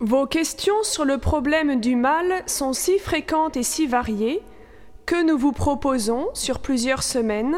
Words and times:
Vos 0.00 0.26
questions 0.26 0.84
sur 0.84 1.04
le 1.04 1.18
problème 1.18 1.80
du 1.80 1.96
mal 1.96 2.44
sont 2.46 2.72
si 2.72 3.00
fréquentes 3.00 3.56
et 3.56 3.64
si 3.64 3.88
variées 3.88 4.42
que 5.06 5.24
nous 5.24 5.36
vous 5.36 5.50
proposons, 5.50 6.28
sur 6.34 6.60
plusieurs 6.60 7.02
semaines, 7.02 7.56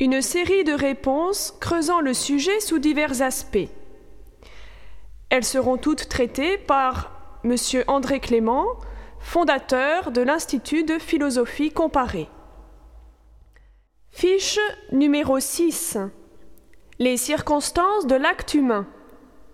une 0.00 0.20
série 0.20 0.64
de 0.64 0.72
réponses 0.72 1.56
creusant 1.60 2.00
le 2.00 2.14
sujet 2.14 2.58
sous 2.58 2.80
divers 2.80 3.22
aspects. 3.22 3.68
Elles 5.30 5.44
seront 5.44 5.76
toutes 5.76 6.08
traitées 6.08 6.58
par 6.58 7.40
M. 7.44 7.54
André 7.86 8.18
Clément, 8.18 8.66
fondateur 9.20 10.10
de 10.10 10.22
l'Institut 10.22 10.82
de 10.82 10.98
philosophie 10.98 11.70
comparée. 11.70 12.28
Fiche 14.10 14.58
numéro 14.90 15.38
6. 15.38 15.96
Les 16.98 17.16
circonstances 17.16 18.08
de 18.08 18.16
l'acte 18.16 18.54
humain. 18.54 18.88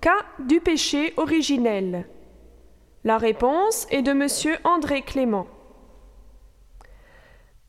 Cas 0.00 0.24
du 0.38 0.60
péché 0.60 1.12
originel. 1.18 2.06
La 3.06 3.18
réponse 3.18 3.86
est 3.90 4.00
de 4.00 4.12
M. 4.12 4.56
André 4.64 5.02
Clément. 5.02 5.46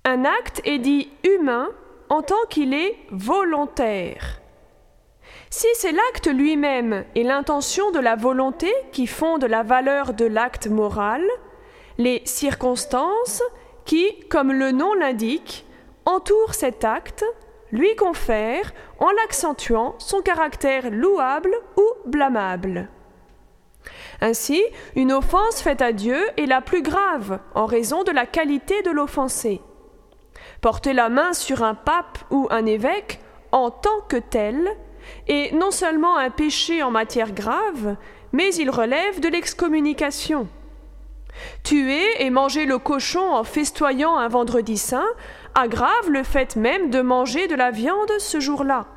Un 0.05 0.23
acte 0.23 0.61
est 0.63 0.79
dit 0.79 1.09
humain 1.25 1.67
en 2.07 2.21
tant 2.21 2.45
qu'il 2.49 2.73
est 2.73 2.95
volontaire. 3.11 4.39
Si 5.49 5.67
c'est 5.73 5.91
l'acte 5.91 6.27
lui-même 6.27 7.03
et 7.15 7.23
l'intention 7.23 7.91
de 7.91 7.99
la 7.99 8.15
volonté 8.15 8.71
qui 8.93 9.07
font 9.07 9.37
de 9.37 9.45
la 9.45 9.63
valeur 9.63 10.13
de 10.13 10.23
l'acte 10.23 10.67
moral, 10.67 11.21
les 11.97 12.21
circonstances 12.23 13.43
qui, 13.83 14.17
comme 14.29 14.53
le 14.53 14.71
nom 14.71 14.93
l'indique, 14.93 15.65
entourent 16.05 16.53
cet 16.53 16.85
acte, 16.85 17.25
lui 17.73 17.93
confèrent, 17.97 18.71
en 18.99 19.11
l'accentuant, 19.11 19.95
son 19.97 20.21
caractère 20.21 20.89
louable 20.91 21.53
ou 21.75 22.09
blâmable. 22.09 22.87
Ainsi, 24.21 24.63
une 24.95 25.11
offense 25.11 25.61
faite 25.61 25.81
à 25.81 25.91
Dieu 25.91 26.17
est 26.37 26.45
la 26.45 26.61
plus 26.61 26.81
grave 26.81 27.39
en 27.53 27.65
raison 27.65 28.03
de 28.03 28.11
la 28.11 28.25
qualité 28.25 28.81
de 28.81 28.91
l'offensé. 28.91 29.61
Porter 30.61 30.93
la 30.93 31.09
main 31.09 31.33
sur 31.33 31.63
un 31.63 31.75
pape 31.75 32.19
ou 32.31 32.47
un 32.49 32.65
évêque 32.65 33.19
en 33.51 33.71
tant 33.71 34.01
que 34.07 34.17
tel 34.17 34.69
est 35.27 35.53
non 35.53 35.71
seulement 35.71 36.17
un 36.17 36.29
péché 36.29 36.81
en 36.81 36.91
matière 36.91 37.31
grave, 37.31 37.95
mais 38.31 38.53
il 38.55 38.69
relève 38.69 39.19
de 39.19 39.27
l'excommunication. 39.27 40.47
Tuer 41.63 42.05
et 42.19 42.29
manger 42.29 42.65
le 42.65 42.79
cochon 42.79 43.31
en 43.31 43.43
festoyant 43.43 44.17
un 44.17 44.27
vendredi 44.27 44.77
saint 44.77 45.07
aggrave 45.53 46.09
le 46.09 46.23
fait 46.23 46.55
même 46.55 46.89
de 46.89 47.01
manger 47.01 47.47
de 47.47 47.55
la 47.55 47.71
viande 47.71 48.11
ce 48.19 48.39
jour-là. 48.39 48.87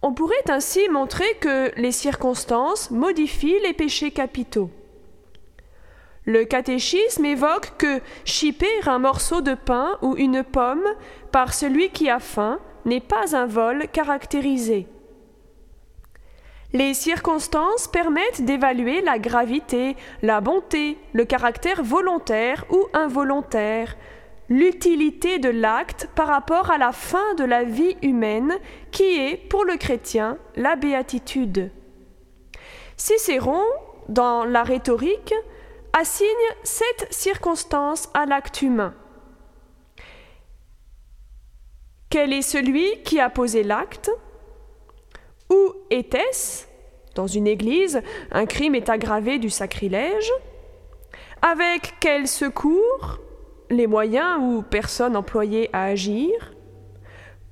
On 0.00 0.12
pourrait 0.12 0.48
ainsi 0.48 0.88
montrer 0.88 1.34
que 1.40 1.72
les 1.76 1.92
circonstances 1.92 2.90
modifient 2.90 3.60
les 3.62 3.72
péchés 3.72 4.12
capitaux. 4.12 4.70
Le 6.24 6.44
catéchisme 6.44 7.24
évoque 7.24 7.72
que 7.78 8.00
chipper 8.24 8.68
un 8.86 8.98
morceau 8.98 9.40
de 9.40 9.54
pain 9.54 9.98
ou 10.02 10.14
une 10.16 10.44
pomme 10.44 10.84
par 11.32 11.54
celui 11.54 11.90
qui 11.90 12.10
a 12.10 12.20
faim 12.20 12.60
n'est 12.84 13.00
pas 13.00 13.34
un 13.34 13.46
vol 13.46 13.88
caractérisé. 13.92 14.86
Les 16.74 16.92
circonstances 16.92 17.88
permettent 17.88 18.44
d'évaluer 18.44 19.00
la 19.00 19.18
gravité, 19.18 19.96
la 20.20 20.42
bonté, 20.42 20.98
le 21.14 21.24
caractère 21.24 21.82
volontaire 21.82 22.66
ou 22.70 22.86
involontaire, 22.92 23.96
l'utilité 24.48 25.38
de 25.38 25.50
l'acte 25.50 26.08
par 26.14 26.28
rapport 26.28 26.70
à 26.70 26.78
la 26.78 26.92
fin 26.92 27.34
de 27.34 27.44
la 27.44 27.64
vie 27.64 27.96
humaine 28.02 28.58
qui 28.90 29.18
est, 29.18 29.36
pour 29.36 29.64
le 29.64 29.76
chrétien, 29.76 30.38
la 30.56 30.76
béatitude. 30.76 31.70
Cicéron, 32.96 33.62
dans 34.08 34.44
la 34.44 34.62
rhétorique, 34.62 35.34
assigne 35.92 36.26
sept 36.62 37.06
circonstances 37.10 38.08
à 38.14 38.26
l'acte 38.26 38.62
humain. 38.62 38.94
Quel 42.10 42.32
est 42.32 42.42
celui 42.42 43.02
qui 43.02 43.20
a 43.20 43.28
posé 43.28 43.62
l'acte? 43.62 44.10
Où 45.50 45.72
était-ce? 45.90 46.66
Dans 47.14 47.26
une 47.26 47.46
église, 47.46 48.00
un 48.30 48.46
crime 48.46 48.74
est 48.74 48.88
aggravé 48.88 49.38
du 49.38 49.50
sacrilège? 49.50 50.32
Avec 51.42 51.94
quel 52.00 52.26
secours? 52.26 53.18
Les 53.70 53.86
moyens 53.86 54.40
ou 54.40 54.62
personnes 54.62 55.14
employées 55.14 55.68
à 55.74 55.84
agir 55.84 56.54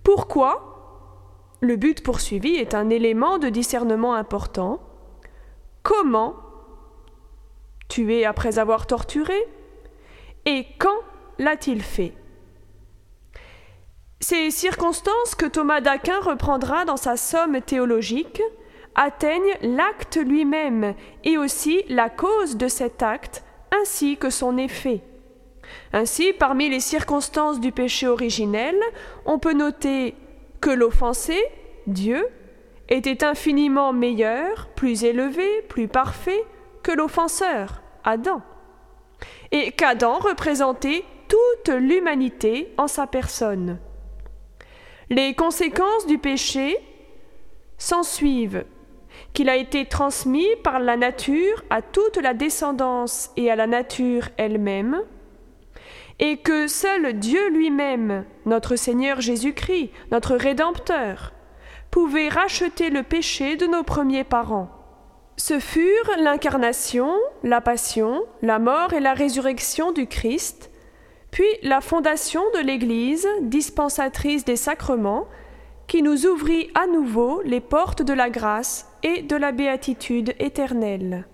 Pourquoi 0.03 1.57
Le 1.61 1.77
but 1.77 2.03
poursuivi 2.03 2.57
est 2.57 2.75
un 2.75 2.89
élément 2.89 3.39
de 3.39 3.51
discernement 3.51 4.15
important. 4.15 4.81
Comment 5.83 6.37
Tuer 7.89 8.25
après 8.25 8.59
avoir 8.59 8.87
torturé 8.87 9.37
Et 10.47 10.67
quand 10.79 10.99
l'a-t-il 11.39 11.83
fait? 11.83 12.15
Ces 14.21 14.51
circonstances 14.51 15.35
que 15.37 15.47
Thomas 15.47 15.83
d'Aquin 15.83 16.21
reprendra 16.21 16.87
dans 16.87 16.97
sa 16.97 17.19
somme 17.19 17.61
théologique 17.61 18.41
atteignent 18.95 19.59
l'acte 19.61 20.17
lui-même 20.17 20.95
et 21.25 21.37
aussi 21.37 21.85
la 21.89 22.09
cause 22.09 22.57
de 22.57 22.69
cet 22.69 23.03
acte 23.03 23.45
ainsi 23.71 24.17
que 24.17 24.31
son 24.31 24.57
effet. 24.57 25.03
Ainsi, 25.93 26.33
parmi 26.33 26.69
les 26.69 26.81
circonstances 26.81 27.61
du 27.61 27.73
péché 27.73 28.07
originel, 28.07 28.77
on 29.25 29.39
peut 29.39 29.53
noter 29.53 30.15
que 30.61 30.71
l'offensé, 30.71 31.39
Dieu, 31.87 32.27
était 32.89 33.25
infiniment 33.25 33.93
meilleur, 33.93 34.69
plus 34.75 35.05
élevé, 35.05 35.63
plus 35.69 35.89
parfait 35.89 36.45
que 36.83 36.93
l'offenseur, 36.93 37.83
Adam, 38.05 38.43
et 39.51 39.73
qu'Adam 39.73 40.19
représentait 40.19 41.05
toute 41.29 41.75
l'humanité 41.75 42.73
en 42.79 42.87
sa 42.87 43.07
personne. 43.07 43.79
Les 45.11 45.35
conséquences 45.35 46.07
du 46.07 46.19
péché 46.19 46.77
s'ensuivent 47.79 48.65
qu'il 49.33 49.49
a 49.49 49.57
été 49.57 49.87
transmis 49.87 50.49
par 50.63 50.81
la 50.81 50.97
nature 50.97 51.63
à 51.71 51.83
toute 51.83 52.17
la 52.17 52.35
descendance 52.35 53.31
et 53.37 53.51
à 53.51 53.57
la 53.57 53.67
nature 53.67 54.29
elle-même, 54.37 55.03
et 56.19 56.39
que 56.39 56.67
seul 56.67 57.19
Dieu 57.19 57.51
lui-même, 57.51 58.25
notre 58.47 58.77
Seigneur 58.77 59.21
Jésus-Christ, 59.21 59.91
notre 60.11 60.35
Rédempteur, 60.35 61.33
pouvait 61.91 62.29
racheter 62.29 62.91
le 62.91 63.03
péché 63.03 63.57
de 63.57 63.67
nos 63.67 63.83
premiers 63.83 64.25
parents. 64.25 64.71
Ce 65.37 65.59
furent 65.59 66.17
l'incarnation, 66.19 67.13
la 67.43 67.61
passion, 67.61 68.25
la 68.43 68.59
mort 68.59 68.95
et 68.95 69.01
la 69.01 69.13
résurrection 69.13 69.93
du 69.93 70.07
Christ, 70.07 70.71
puis 71.31 71.45
la 71.63 71.83
fondation 71.83 72.43
de 72.55 72.61
l'Église, 72.61 73.29
dispensatrice 73.43 74.45
des 74.45 74.57
sacrements, 74.57 75.29
qui 75.87 76.03
nous 76.03 76.27
ouvrit 76.27 76.71
à 76.75 76.87
nouveau 76.87 77.43
les 77.45 77.61
portes 77.61 78.03
de 78.03 78.13
la 78.13 78.31
grâce 78.31 78.91
et 79.03 79.23
de 79.23 79.37
la 79.37 79.53
béatitude 79.53 80.35
éternelle. 80.39 81.27